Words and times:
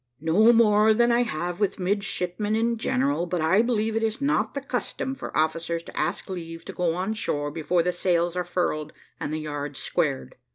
`No 0.19 0.51
more 0.51 0.95
than 0.95 1.11
I 1.11 1.21
have 1.21 1.59
with 1.59 1.77
midshipmen 1.77 2.55
in 2.55 2.77
general; 2.79 3.27
but 3.27 3.39
I 3.39 3.61
believe 3.61 3.95
it 3.95 4.01
is 4.01 4.19
not 4.19 4.55
the 4.55 4.59
custom 4.61 5.13
for 5.13 5.37
officers 5.37 5.83
to 5.83 5.95
ask 5.95 6.27
leave 6.27 6.65
to 6.65 6.73
go 6.73 6.95
on 6.95 7.13
shore 7.13 7.51
before 7.51 7.83
the 7.83 7.91
sails 7.93 8.35
are 8.35 8.43
furled 8.43 8.93
and 9.19 9.31
the 9.31 9.37
yards 9.41 9.77
squared.' 9.77 10.37